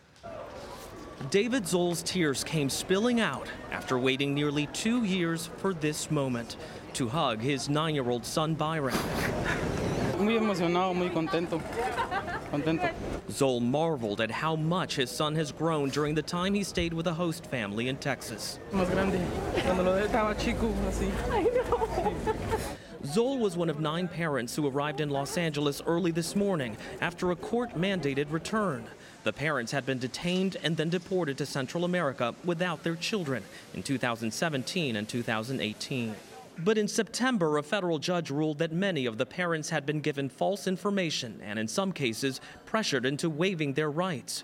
David 1.30 1.68
Zoll's 1.68 2.04
tears 2.04 2.44
came 2.44 2.70
spilling 2.70 3.20
out 3.20 3.48
after 3.72 3.98
waiting 3.98 4.34
nearly 4.34 4.68
two 4.68 5.04
years 5.04 5.50
for 5.58 5.74
this 5.74 6.12
moment 6.12 6.58
to 6.94 7.08
hug 7.08 7.40
his 7.40 7.70
nine 7.70 7.96
year 7.96 8.10
old 8.10 8.26
son 8.26 8.56
Byron. 8.56 8.96
Muy 10.20 10.34
emocionado, 10.34 10.96
muy 10.96 11.10
contento. 11.10 11.62
Contento. 12.52 12.94
Zoll 13.32 13.60
marveled 13.60 14.22
at 14.22 14.32
how 14.32 14.56
much 14.56 14.96
his 14.96 15.10
son 15.10 15.36
has 15.36 15.52
grown 15.52 15.90
during 15.90 16.14
the 16.14 16.22
time 16.22 16.54
he 16.54 16.64
stayed 16.64 16.94
with 16.94 17.08
a 17.08 17.14
host 17.14 17.46
family 17.46 17.88
in 17.90 17.98
Texas. 17.98 18.60
Más 18.72 18.90
grande. 18.90 19.20
Cuando 19.62 19.84
lo 19.84 20.08
estaba 20.08 20.38
chico, 20.38 20.72
así. 20.88 21.12
I 21.32 21.44
know. 21.44 22.14
Zoll 23.06 23.38
was 23.40 23.58
one 23.58 23.70
of 23.70 23.80
nine 23.80 24.08
parents 24.08 24.56
who 24.56 24.68
arrived 24.68 25.02
in 25.02 25.10
Los 25.10 25.38
Angeles 25.38 25.82
early 25.86 26.12
this 26.12 26.36
morning 26.36 26.78
after 27.02 27.32
a 27.32 27.36
court 27.36 27.76
mandated 27.76 28.32
return. 28.32 28.86
The 29.24 29.34
parents 29.34 29.72
had 29.72 29.86
been 29.86 30.00
detained 30.00 30.58
and 30.64 30.76
then 30.76 30.90
deported 30.90 31.38
to 31.38 31.46
Central 31.46 31.86
America 31.86 32.36
without 32.44 32.84
their 32.84 32.96
children 32.96 33.44
in 33.74 33.82
2017 33.82 34.96
and 34.96 35.08
2018. 35.08 36.16
But 36.60 36.78
in 36.78 36.88
September, 36.88 37.58
a 37.58 37.64
federal 37.64 38.00
judge 38.00 38.30
ruled 38.30 38.60
that 38.60 38.72
many 38.72 39.06
of 39.06 39.18
the 39.18 39.26
parents 39.26 39.70
had 39.70 39.86
been 39.86 40.02
given 40.02 40.30
false 40.30 40.68
information 40.68 41.40
and, 41.42 41.58
in 41.58 41.68
some 41.68 41.92
cases, 41.92 42.42
pressured 42.66 43.06
into 43.06 43.30
waiving 43.30 43.74
their 43.74 43.90
rights. 43.90 44.44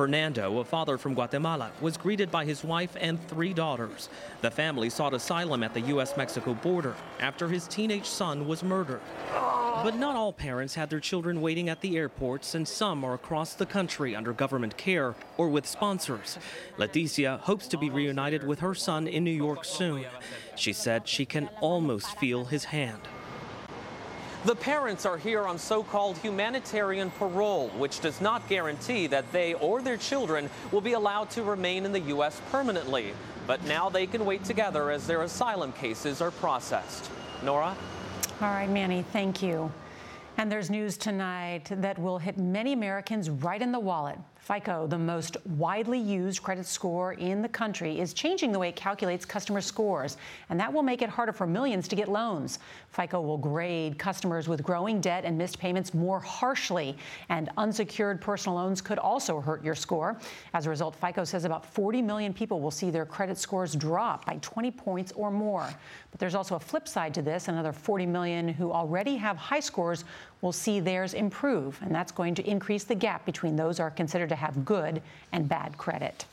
Fernando, 0.00 0.60
a 0.60 0.64
father 0.64 0.96
from 0.96 1.12
Guatemala, 1.12 1.72
was 1.82 1.98
greeted 1.98 2.30
by 2.30 2.46
his 2.46 2.64
wife 2.64 2.96
and 2.98 3.22
three 3.28 3.52
daughters. 3.52 4.08
The 4.40 4.50
family 4.50 4.88
sought 4.88 5.12
asylum 5.12 5.62
at 5.62 5.74
the 5.74 5.82
U.S. 5.92 6.16
Mexico 6.16 6.54
border 6.54 6.94
after 7.20 7.48
his 7.48 7.68
teenage 7.68 8.06
son 8.06 8.48
was 8.48 8.62
murdered. 8.62 9.02
But 9.30 9.96
not 9.96 10.16
all 10.16 10.32
parents 10.32 10.74
had 10.74 10.88
their 10.88 11.00
children 11.00 11.42
waiting 11.42 11.68
at 11.68 11.82
the 11.82 11.98
airports, 11.98 12.54
and 12.54 12.66
some 12.66 13.04
are 13.04 13.12
across 13.12 13.52
the 13.52 13.66
country 13.66 14.16
under 14.16 14.32
government 14.32 14.78
care 14.78 15.14
or 15.36 15.50
with 15.50 15.66
sponsors. 15.66 16.38
Leticia 16.78 17.38
hopes 17.40 17.68
to 17.68 17.76
be 17.76 17.90
reunited 17.90 18.42
with 18.42 18.60
her 18.60 18.74
son 18.74 19.06
in 19.06 19.22
New 19.22 19.30
York 19.30 19.66
soon. 19.66 20.06
She 20.56 20.72
said 20.72 21.08
she 21.08 21.26
can 21.26 21.50
almost 21.60 22.16
feel 22.16 22.46
his 22.46 22.64
hand. 22.64 23.02
The 24.46 24.56
parents 24.56 25.04
are 25.04 25.18
here 25.18 25.46
on 25.46 25.58
so 25.58 25.82
called 25.82 26.16
humanitarian 26.16 27.10
parole, 27.10 27.68
which 27.76 28.00
does 28.00 28.22
not 28.22 28.48
guarantee 28.48 29.06
that 29.08 29.30
they 29.32 29.52
or 29.52 29.82
their 29.82 29.98
children 29.98 30.48
will 30.72 30.80
be 30.80 30.94
allowed 30.94 31.28
to 31.32 31.42
remain 31.42 31.84
in 31.84 31.92
the 31.92 32.00
U.S. 32.00 32.40
permanently. 32.50 33.12
But 33.46 33.62
now 33.64 33.90
they 33.90 34.06
can 34.06 34.24
wait 34.24 34.42
together 34.44 34.90
as 34.90 35.06
their 35.06 35.22
asylum 35.22 35.72
cases 35.72 36.22
are 36.22 36.30
processed. 36.30 37.10
Norah? 37.44 37.76
All 38.40 38.48
right, 38.48 38.70
Manny, 38.70 39.04
thank 39.12 39.42
you. 39.42 39.70
And 40.38 40.50
there's 40.50 40.70
news 40.70 40.96
tonight 40.96 41.66
that 41.70 41.98
will 41.98 42.16
hit 42.16 42.38
many 42.38 42.72
Americans 42.72 43.28
right 43.28 43.60
in 43.60 43.72
the 43.72 43.80
wallet. 43.80 44.18
FICO, 44.40 44.86
the 44.86 44.98
most 44.98 45.36
widely 45.44 45.98
used 45.98 46.42
credit 46.42 46.66
score 46.66 47.12
in 47.12 47.42
the 47.42 47.48
country, 47.48 48.00
is 48.00 48.14
changing 48.14 48.52
the 48.52 48.58
way 48.58 48.70
it 48.70 48.76
calculates 48.76 49.24
customer 49.24 49.60
scores, 49.60 50.16
and 50.48 50.58
that 50.58 50.72
will 50.72 50.82
make 50.82 51.02
it 51.02 51.10
harder 51.10 51.32
for 51.32 51.46
millions 51.46 51.86
to 51.88 51.94
get 51.94 52.08
loans. 52.08 52.58
FICO 52.88 53.20
will 53.20 53.38
grade 53.38 53.98
customers 53.98 54.48
with 54.48 54.62
growing 54.62 55.00
debt 55.00 55.24
and 55.24 55.36
missed 55.36 55.58
payments 55.58 55.92
more 55.92 56.18
harshly, 56.20 56.96
and 57.28 57.50
unsecured 57.58 58.20
personal 58.20 58.56
loans 58.56 58.80
could 58.80 58.98
also 58.98 59.40
hurt 59.40 59.62
your 59.62 59.74
score. 59.74 60.18
As 60.54 60.66
a 60.66 60.70
result, 60.70 60.96
FICO 60.96 61.22
says 61.24 61.44
about 61.44 61.64
40 61.66 62.00
million 62.00 62.32
people 62.32 62.60
will 62.60 62.70
see 62.70 62.90
their 62.90 63.06
credit 63.06 63.36
scores 63.36 63.76
drop 63.76 64.24
by 64.24 64.38
20 64.40 64.70
points 64.70 65.12
or 65.12 65.30
more. 65.30 65.68
But 66.10 66.18
there's 66.18 66.34
also 66.34 66.56
a 66.56 66.60
flip 66.60 66.88
side 66.88 67.14
to 67.14 67.22
this. 67.22 67.48
Another 67.48 67.72
40 67.72 68.06
million 68.06 68.48
who 68.48 68.72
already 68.72 69.16
have 69.16 69.36
high 69.36 69.60
scores 69.60 70.04
will 70.40 70.52
see 70.52 70.80
theirs 70.80 71.14
improve, 71.14 71.78
and 71.82 71.94
that's 71.94 72.12
going 72.12 72.34
to 72.34 72.48
increase 72.48 72.84
the 72.84 72.94
gap 72.94 73.24
between 73.26 73.56
those 73.56 73.78
who 73.78 73.84
are 73.84 73.90
considered 73.90 74.28
to 74.30 74.36
have 74.36 74.64
good 74.64 75.02
and 75.32 75.48
bad 75.48 75.76
credit. 75.76 76.24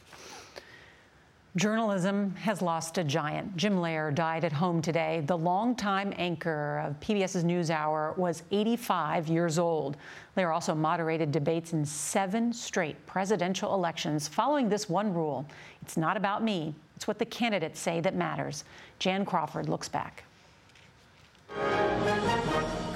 Journalism 1.58 2.36
has 2.36 2.62
lost 2.62 3.00
a 3.00 3.04
giant. 3.04 3.58
Jim 3.58 3.78
Lehrer 3.78 4.14
died 4.14 4.44
at 4.44 4.52
home 4.52 4.80
today. 4.80 5.24
The 5.26 5.36
longtime 5.36 6.14
anchor 6.16 6.84
of 6.86 7.00
PBS's 7.00 7.44
NewsHour 7.44 8.16
was 8.16 8.44
85 8.52 9.28
years 9.28 9.58
old. 9.58 9.98
Lehrer 10.38 10.54
also 10.54 10.76
moderated 10.76 11.32
debates 11.32 11.74
in 11.74 11.84
seven 11.84 12.54
straight 12.54 13.04
presidential 13.08 13.74
elections 13.74 14.28
following 14.28 14.70
this 14.70 14.88
one 14.88 15.12
rule 15.12 15.48
it's 15.82 15.98
not 15.98 16.16
about 16.16 16.44
me, 16.44 16.76
it's 16.96 17.08
what 17.08 17.18
the 17.18 17.26
candidates 17.26 17.80
say 17.80 18.02
that 18.02 18.14
matters. 18.14 18.64
Jan 19.00 19.26
Crawford 19.26 19.68
looks 19.68 19.90
back. 19.90 20.26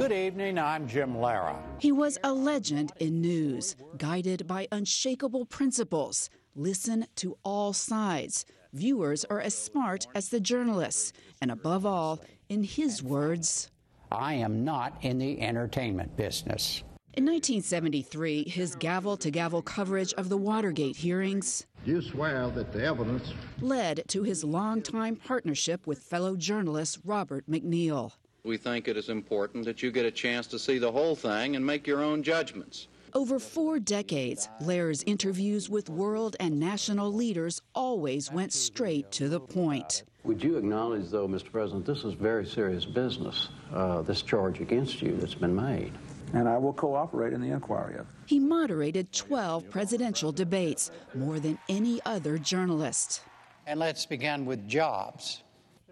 Good 0.02 0.14
evening, 0.14 0.58
I'm 0.58 0.88
Jim 0.88 1.14
Lehrer. 1.14 1.56
He 1.78 1.92
was 1.92 2.18
a 2.24 2.34
legend 2.34 2.92
in 3.00 3.22
news, 3.22 3.76
guided 4.00 4.48
by 4.48 4.68
unshakable 4.72 5.46
principles. 5.46 6.28
Listen 6.56 7.06
to 7.18 7.38
all 7.46 7.72
sides. 7.72 8.44
Viewers 8.74 9.26
are 9.26 9.40
as 9.40 9.56
smart 9.56 10.08
as 10.16 10.30
the 10.30 10.40
journalists. 10.40 11.14
And 11.40 11.52
above 11.52 11.86
all, 11.86 12.20
in 12.50 12.64
his 12.64 13.04
words, 13.04 13.70
I 14.12 14.34
am 14.34 14.66
not 14.66 14.98
in 15.02 15.20
the 15.20 15.40
entertainment 15.40 16.18
business. 16.18 16.82
In 17.14 17.24
1973, 17.26 18.50
his 18.50 18.76
gavel 18.78 19.18
to 19.18 19.30
gavel 19.30 19.62
coverage 19.62 20.14
of 20.14 20.30
the 20.30 20.38
Watergate 20.38 20.96
hearings 20.96 21.68
you 21.84 22.00
swear 22.00 22.48
that 22.50 22.72
the 22.72 22.84
evidence 22.84 23.34
led 23.60 24.04
to 24.08 24.22
his 24.22 24.44
longtime 24.44 25.16
partnership 25.16 25.88
with 25.88 26.04
fellow 26.04 26.36
journalist 26.36 27.00
Robert 27.04 27.50
MacNeil. 27.50 28.12
We 28.44 28.58
think 28.58 28.88
it 28.88 28.98
is 28.98 29.10
important 29.10 29.66
that 29.66 29.84
you 29.84 29.92
get 29.92 30.06
a 30.06 30.12
chance 30.12 30.48
to 30.48 30.58
see 30.58 30.80
the 30.80 30.92
whole 30.92 31.16
thing 31.16 31.56
and 31.56 31.64
make 31.64 31.86
your 31.86 32.02
own 32.02 32.24
judgments. 32.24 32.88
Over 33.14 33.38
four 33.40 33.78
decades, 33.78 34.50
Lehrer's 34.64 35.04
interviews 35.04 35.70
with 35.70 35.90
world 35.90 36.36
and 36.40 36.60
national 36.60 37.14
leaders 37.14 37.62
always 37.76 38.32
went 38.32 38.52
straight 38.52 39.12
to 39.12 39.30
the 39.30 39.40
point. 39.40 40.04
Would 40.24 40.44
you 40.44 40.58
acknowledge, 40.58 41.10
though, 41.10 41.28
Mr. 41.28 41.52
President, 41.52 41.86
this 41.86 42.04
is 42.04 42.14
very 42.14 42.46
serious 42.46 42.86
business, 42.86 43.50
uh, 43.74 44.02
this 44.02 44.22
charge 44.24 44.60
against 44.60 45.02
you 45.02 45.16
that's 45.18 45.36
been 45.36 45.56
made? 45.56 45.92
And 46.34 46.48
I 46.48 46.58
will 46.58 46.74
cooperate 46.74 47.34
in 47.34 47.42
the 47.42 47.50
inquiry 47.50 47.96
of 47.96 48.02
it. 48.02 48.08
He 48.26 48.40
moderated 48.40 49.12
12 49.12 49.70
presidential 49.70 50.32
debates, 50.32 50.90
more 51.14 51.40
than 51.40 51.60
any 51.70 52.00
other 52.06 52.38
journalist. 52.38 53.22
And 53.68 53.80
let's 53.80 54.06
begin 54.06 54.46
with 54.46 54.68
jobs. 54.68 55.44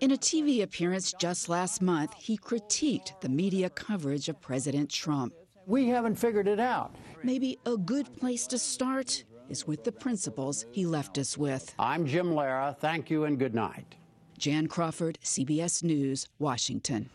In 0.01 0.11
a 0.11 0.17
TV 0.17 0.63
appearance 0.63 1.11
just 1.11 1.49
last 1.49 1.81
month, 1.81 2.13
he 2.13 2.37
critiqued 2.37 3.19
the 3.19 3.27
media 3.27 3.69
coverage 3.69 4.29
of 4.29 4.39
President 4.39 4.89
Trump. 4.89 5.33
We 5.67 5.89
haven't 5.89 6.15
figured 6.15 6.47
it 6.47 6.59
out. 6.59 6.95
Maybe 7.21 7.59
a 7.65 7.75
good 7.75 8.17
place 8.17 8.47
to 8.47 8.57
start 8.57 9.25
is 9.49 9.67
with 9.67 9.83
the 9.83 9.91
principles 9.91 10.65
he 10.71 10.85
left 10.85 11.17
us 11.17 11.37
with. 11.37 11.73
I'm 11.77 12.05
Jim 12.05 12.27
Lehrer. 12.27 12.77
Thank 12.77 13.09
you 13.09 13.25
and 13.25 13.37
good 13.37 13.53
night. 13.53 13.95
Jan 14.37 14.67
Crawford, 14.67 15.19
CBS 15.21 15.83
News, 15.83 16.29
Washington. 16.39 17.09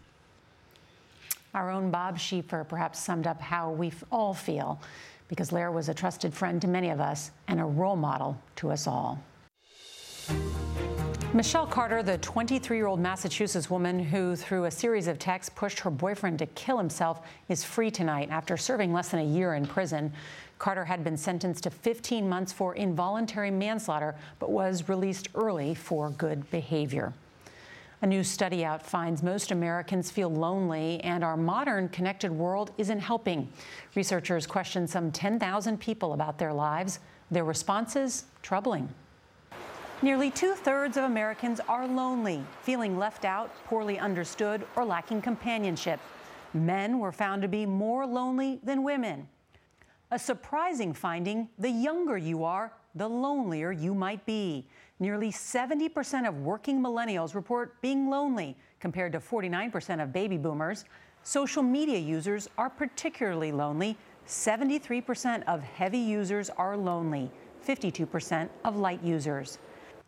Our 1.55 1.71
own 1.71 1.91
Bob 1.91 2.19
Schieffer 2.19 2.69
perhaps 2.69 2.99
summed 2.99 3.26
up 3.26 3.41
how 3.41 3.71
we 3.71 3.93
all 4.12 4.35
feel 4.35 4.79
because 5.29 5.53
Lehrer 5.53 5.73
was 5.73 5.88
a 5.88 5.95
trusted 5.95 6.35
friend 6.35 6.61
to 6.61 6.69
many 6.69 6.91
of 6.91 7.00
us 7.00 7.31
and 7.49 7.61
a 7.61 7.64
role 7.64 7.97
model 7.97 8.38
to 8.57 8.71
us 8.71 8.87
all. 8.87 9.23
Michelle 11.35 11.67
Carter, 11.67 12.00
the 12.00 12.17
23 12.19 12.76
year 12.76 12.87
old 12.87 13.00
Massachusetts 13.00 13.69
woman 13.69 13.99
who, 13.99 14.37
through 14.37 14.67
a 14.67 14.71
series 14.71 15.09
of 15.09 15.19
texts, 15.19 15.53
pushed 15.53 15.81
her 15.81 15.91
boyfriend 15.91 16.38
to 16.38 16.47
kill 16.47 16.79
himself, 16.79 17.23
is 17.49 17.64
free 17.64 17.91
tonight 17.91 18.29
after 18.31 18.57
serving 18.57 18.93
less 18.93 19.09
than 19.09 19.19
a 19.19 19.25
year 19.25 19.55
in 19.55 19.67
prison. 19.67 20.12
Carter 20.61 20.85
had 20.85 21.03
been 21.03 21.17
sentenced 21.17 21.64
to 21.64 21.71
15 21.71 22.29
months 22.29 22.53
for 22.53 22.76
involuntary 22.76 23.50
manslaughter, 23.50 24.14
but 24.38 24.53
was 24.53 24.88
released 24.88 25.29
early 25.35 25.75
for 25.75 26.11
good 26.11 26.49
behavior. 26.53 27.12
A 28.03 28.07
new 28.07 28.23
study 28.23 28.64
out 28.64 28.87
finds 28.87 29.21
most 29.21 29.50
Americans 29.50 30.12
feel 30.12 30.31
lonely, 30.31 31.00
and 31.00 31.25
our 31.25 31.37
modern 31.37 31.88
connected 31.88 32.31
world 32.31 32.71
isn't 32.79 33.00
helping. 33.00 33.49
Researchers 33.97 34.47
questioned 34.47 34.88
some 34.88 35.11
10,000 35.11 35.81
people 35.81 36.12
about 36.12 36.38
their 36.38 36.53
lives. 36.53 37.00
Their 37.33 37.45
responses 37.45 38.26
troubling. 38.41 38.88
Nearly 40.04 40.30
two 40.30 40.52
thirds 40.52 40.99
of 40.99 41.04
Americans 41.04 41.61
are 41.66 41.88
lonely, 41.88 42.44
feeling 42.61 42.99
left 42.99 43.25
out, 43.25 43.50
poorly 43.64 43.99
understood, 43.99 44.66
or 44.76 44.84
lacking 44.84 45.23
companionship. 45.23 45.99
Men 46.52 46.99
were 46.99 47.11
found 47.11 47.40
to 47.40 47.49
be 47.49 47.64
more 47.64 48.04
lonely 48.04 48.61
than 48.62 48.82
women. 48.82 49.26
A 50.11 50.18
surprising 50.18 50.92
finding 50.92 51.49
the 51.58 51.70
younger 51.70 52.18
you 52.18 52.44
are, 52.44 52.70
the 52.94 53.08
lonelier 53.08 53.73
you 53.73 53.94
might 53.94 54.26
be. 54.26 54.66
Nearly 55.00 55.32
70% 55.32 56.28
of 56.28 56.38
working 56.42 56.82
millennials 56.82 57.34
report 57.34 57.80
being 57.80 58.11
lonely, 58.11 58.58
compared 58.80 59.12
to 59.12 59.20
49% 59.20 60.02
of 60.02 60.12
baby 60.12 60.37
boomers. 60.37 60.84
Social 61.23 61.62
media 61.62 61.99
users 61.99 62.50
are 62.58 62.68
particularly 62.68 63.52
lonely. 63.52 63.96
73% 64.28 65.44
of 65.44 65.62
heavy 65.62 65.96
users 65.96 66.50
are 66.50 66.76
lonely, 66.76 67.30
52% 67.66 68.50
of 68.66 68.76
light 68.76 69.02
users. 69.02 69.56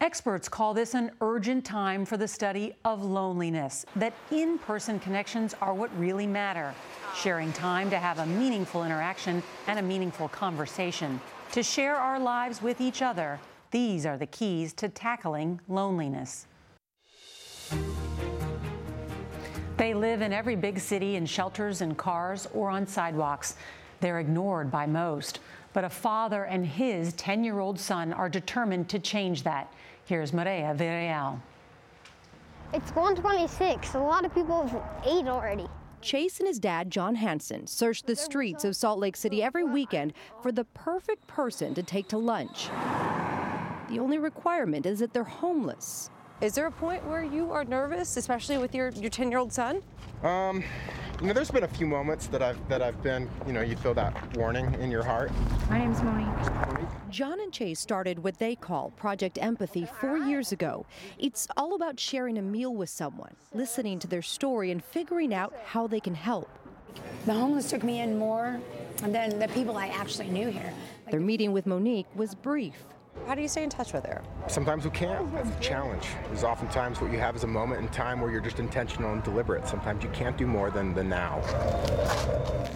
Experts 0.03 0.47
call 0.47 0.75
this 0.75 0.93
an 0.93 1.11
urgent 1.23 1.65
time 1.65 2.05
for 2.05 2.19
the 2.19 2.29
study 2.29 2.75
of 2.85 3.03
loneliness, 3.03 3.87
that 3.97 4.13
in 4.31 4.59
person 4.59 5.01
connections 5.01 5.55
are 5.63 5.73
what 5.73 5.91
really 5.99 6.27
matter. 6.27 6.75
Sharing 7.15 7.51
time 7.55 7.89
to 7.89 7.99
have 7.99 8.19
a 8.19 8.27
meaningful 8.27 8.85
interaction 8.85 9.43
and 9.67 9.79
a 9.79 9.83
meaningful 9.83 10.29
conversation, 10.29 11.19
to 11.53 11.63
share 11.63 11.97
our 11.97 12.21
lives 12.21 12.61
with 12.61 12.79
each 12.83 13.01
other. 13.01 13.41
These 13.71 14.05
are 14.05 14.19
the 14.19 14.27
keys 14.27 14.75
to 14.75 14.91
tackling 14.91 15.61
loneliness. 15.67 16.47
They 19.79 19.95
live 19.95 20.21
in 20.21 20.31
every 20.31 20.57
big 20.57 20.79
city 20.79 21.17
in 21.17 21.25
shelters 21.25 21.81
and 21.81 21.97
cars 21.97 22.47
or 22.53 22.69
on 22.69 22.87
sidewalks. 22.87 23.57
They're 24.01 24.21
ignored 24.21 24.71
by 24.71 24.85
most. 24.85 25.41
But 25.73 25.85
a 25.85 25.91
father 25.91 26.45
and 26.45 26.67
his 26.67 27.13
10 27.15 27.45
year 27.45 27.59
old 27.59 27.79
son 27.79 28.15
are 28.15 28.31
determined 28.31 28.89
to 28.89 28.99
change 28.99 29.43
that. 29.43 29.71
Here's 30.07 30.31
Mireya 30.31 30.77
Villarreal. 30.77 31.41
It's 32.73 32.95
126. 32.95 33.95
A 33.95 33.99
lot 33.99 34.25
of 34.25 34.33
people 34.33 34.65
have 34.65 34.83
ate 35.05 35.27
already. 35.27 35.67
Chase 36.01 36.39
and 36.39 36.47
his 36.47 36.61
dad, 36.61 36.93
John 36.93 37.17
Hanson, 37.17 37.67
search 37.67 38.05
the 38.05 38.15
streets 38.15 38.65
of 38.65 38.77
Salt 38.77 39.01
Lake 39.01 39.17
City 39.17 39.43
every 39.43 39.65
weekend 39.65 40.13
for 40.43 40.53
the 40.53 40.63
perfect 40.63 41.27
person 41.27 41.75
to 41.75 41.83
take 41.83 42.07
to 42.09 42.19
lunch. 42.19 42.69
The 43.89 43.99
only 43.99 44.19
requirement 44.19 44.87
is 44.87 45.01
that 45.01 45.13
they're 45.13 45.25
homeless. 45.25 46.09
Is 46.41 46.55
there 46.55 46.67
a 46.67 46.71
point 46.71 47.05
where 47.05 47.25
you 47.25 47.51
are 47.51 47.65
nervous, 47.65 48.17
especially 48.17 48.59
with 48.59 48.77
your 48.77 48.91
your 48.91 49.11
10 49.11 49.31
year 49.31 49.41
old 49.41 49.53
son? 49.53 49.83
Um, 50.23 50.63
you 51.21 51.29
know, 51.29 51.33
there's 51.33 51.51
been 51.51 51.65
a 51.65 51.69
few 51.69 51.87
moments 51.87 52.27
that 52.29 52.43
I've 52.43 52.69
that 52.69 52.83
I've 52.83 53.03
been, 53.03 53.29
you 53.47 53.53
know, 53.53 53.63
you 53.63 53.77
feel 53.77 53.95
that 53.95 54.37
warning 54.37 54.75
in 54.81 54.91
your 54.91 55.03
heart. 55.03 55.31
My 55.71 55.79
name's 55.79 56.03
Monique. 56.03 56.89
John 57.09 57.41
and 57.41 57.53
Chase 57.53 57.81
started 57.81 58.23
what 58.23 58.39
they 58.39 58.55
call 58.55 58.91
Project 58.91 59.39
Empathy 59.41 59.87
four 60.01 60.19
years 60.19 60.53
ago. 60.53 60.85
It's 61.19 61.49
all 61.57 61.75
about 61.75 61.99
sharing 61.99 62.37
a 62.37 62.43
meal 62.43 62.75
with 62.75 62.91
someone, 62.91 63.35
listening 63.55 63.99
to 64.01 64.07
their 64.07 64.23
story, 64.23 64.71
and 64.71 64.85
figuring 64.85 65.33
out 65.33 65.55
how 65.65 65.87
they 65.87 66.01
can 66.01 66.15
help. 66.15 66.51
The 67.25 67.33
homeless 67.33 67.71
took 67.71 67.83
me 67.83 68.01
in 68.01 68.19
more 68.19 68.61
than 68.99 69.39
the 69.39 69.49
people 69.49 69.77
I 69.77 69.89
actually 69.89 70.29
knew 70.29 70.49
here. 70.49 70.73
Their 71.11 71.21
meeting 71.21 71.53
with 71.53 71.67
Monique 71.67 72.07
was 72.15 72.35
brief. 72.35 72.75
How 73.27 73.35
do 73.35 73.43
you 73.43 73.49
stay 73.49 73.65
in 73.65 73.71
touch 73.71 73.93
with 73.93 74.07
her? 74.07 74.23
Sometimes 74.47 74.85
we 74.85 74.91
can't. 74.91 75.33
That's 75.33 75.51
a 75.51 75.61
challenge. 75.61 76.07
There's 76.29 76.45
oftentimes 76.45 77.01
what 77.01 77.11
you 77.11 77.19
have 77.19 77.35
is 77.35 77.43
a 77.43 77.49
moment 77.49 77.81
in 77.83 77.89
time 77.89 78.21
where 78.21 78.31
you're 78.31 78.41
just 78.41 78.61
intentional 78.61 79.13
and 79.13 79.23
deliberate. 79.25 79.67
Sometimes 79.67 80.05
you 80.05 80.11
can't 80.11 80.37
do 80.37 80.47
more 80.47 80.71
than 80.71 80.95
the 80.95 81.03
now. 81.03 81.43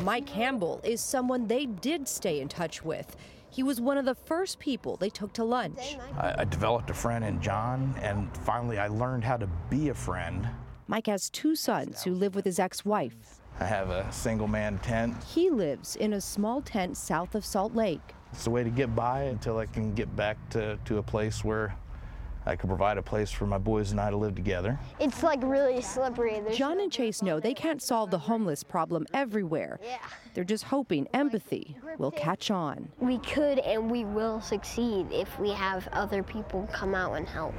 Mike 0.03 0.27
Campbell 0.27 0.81
is 0.83 1.01
someone 1.01 1.47
they 1.47 1.67
did 1.67 2.09
stay 2.09 2.41
in 2.41 2.49
touch 2.49 2.85
with. 2.85 3.17
He 3.49 3.63
was 3.63 3.81
one 3.81 3.97
of 3.97 4.05
the 4.05 4.15
first 4.15 4.59
people 4.59 4.97
they 4.97 5.11
took 5.11 5.33
to 5.35 5.45
lunch. 5.45 5.99
I, 6.19 6.35
I 6.39 6.45
developed 6.45 6.91
a 6.91 6.95
friend 6.95 7.25
in 7.25 7.41
John, 7.41 7.95
and 8.03 8.37
finally 8.39 8.79
I 8.79 8.89
learned 8.89 9.23
how 9.23 9.37
to 9.37 9.47
be 9.69 9.91
a 9.91 9.95
friend. 9.95 10.49
Mike 10.89 11.07
has 11.07 11.31
two 11.31 11.55
sons 11.55 12.03
who 12.03 12.13
live 12.13 12.35
with 12.35 12.45
his 12.45 12.59
ex 12.59 12.85
wife. 12.85 13.41
I 13.61 13.65
have 13.65 13.91
a 13.91 14.11
single 14.11 14.49
man 14.49 14.79
tent. 14.79 15.15
He 15.23 15.51
lives 15.51 15.95
in 15.95 16.15
a 16.15 16.21
small 16.21 16.61
tent 16.61 16.97
south 16.97 17.37
of 17.37 17.45
Salt 17.45 17.75
Lake. 17.75 18.15
It's 18.33 18.47
a 18.47 18.51
way 18.51 18.65
to 18.65 18.71
get 18.71 18.95
by 18.95 19.23
until 19.25 19.59
I 19.59 19.67
can 19.67 19.95
get 19.95 20.15
back 20.17 20.37
to, 20.51 20.79
to 20.85 20.99
a 20.99 21.03
place 21.03 21.45
where 21.45 21.75
I 22.47 22.57
can 22.57 22.69
provide 22.69 22.97
a 22.97 23.03
place 23.03 23.31
for 23.31 23.47
my 23.47 23.59
boys 23.59 23.91
and 23.91 24.01
I 24.01 24.11
to 24.11 24.17
live 24.17 24.35
together. 24.35 24.79
It's 24.99 25.23
like 25.23 25.41
really 25.43 25.83
slippery. 25.83 26.41
There's 26.41 26.57
John 26.57 26.81
and 26.81 26.91
Chase 26.91 27.23
know 27.23 27.39
they 27.39 27.53
can't 27.53 27.83
solve 27.83 28.11
the 28.11 28.19
homeless 28.19 28.63
problem 28.63 29.07
everywhere. 29.13 29.79
Yeah. 29.85 29.99
They're 30.33 30.45
just 30.45 30.65
hoping 30.65 31.07
empathy 31.13 31.77
will 31.99 32.11
catch 32.13 32.51
on. 32.51 32.89
We 32.99 33.19
could 33.19 33.59
and 33.59 33.91
we 33.91 34.05
will 34.05 34.41
succeed 34.41 35.09
if 35.13 35.39
we 35.39 35.51
have 35.51 35.87
other 35.93 36.23
people 36.23 36.69
come 36.73 36.95
out 36.95 37.15
and 37.15 37.29
help. 37.29 37.55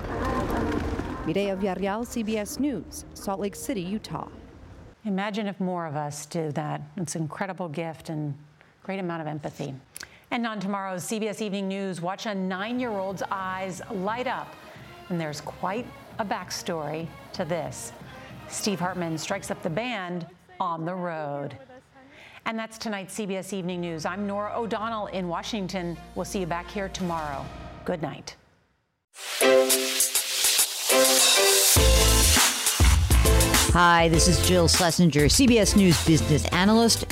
Mireya 1.25 1.55
Villarreal, 1.61 2.03
CBS 2.03 2.59
News, 2.59 3.05
Salt 3.13 3.39
Lake 3.39 3.55
City, 3.55 3.81
Utah. 3.81 4.29
Imagine 5.05 5.45
if 5.45 5.59
more 5.59 5.85
of 5.85 5.95
us 5.95 6.25
did 6.25 6.55
that. 6.55 6.81
It's 6.97 7.15
an 7.15 7.21
incredible 7.21 7.69
gift 7.69 8.09
and 8.09 8.33
great 8.83 8.99
amount 8.99 9.21
of 9.21 9.27
empathy. 9.27 9.75
And 10.33 10.47
on 10.47 10.61
tomorrow's 10.61 11.03
CBS 11.03 11.41
Evening 11.41 11.67
News, 11.67 11.99
watch 11.99 12.25
a 12.25 12.33
nine 12.33 12.79
year 12.79 12.91
old's 12.91 13.21
eyes 13.29 13.81
light 13.91 14.27
up. 14.27 14.55
And 15.09 15.19
there's 15.19 15.41
quite 15.41 15.85
a 16.19 16.25
backstory 16.25 17.05
to 17.33 17.43
this. 17.43 17.91
Steve 18.47 18.79
Hartman 18.79 19.17
strikes 19.17 19.51
up 19.51 19.61
the 19.61 19.69
band 19.69 20.25
on 20.57 20.85
the 20.85 20.95
road. 20.95 21.57
And 22.45 22.57
that's 22.57 22.77
tonight's 22.77 23.13
CBS 23.17 23.51
Evening 23.51 23.81
News. 23.81 24.05
I'm 24.05 24.25
Norah 24.25 24.53
O'Donnell 24.55 25.07
in 25.07 25.27
Washington. 25.27 25.97
We'll 26.15 26.23
see 26.23 26.39
you 26.39 26.45
back 26.45 26.71
here 26.71 26.87
tomorrow. 26.87 27.45
Good 27.83 28.01
night. 28.01 28.37
Hi, 33.73 34.09
this 34.09 34.27
is 34.27 34.45
Jill 34.45 34.67
Schlesinger, 34.67 35.27
CBS 35.27 35.77
News 35.77 36.05
business 36.05 36.45
analyst, 36.49 37.09